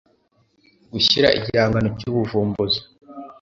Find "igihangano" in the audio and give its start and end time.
1.37-1.87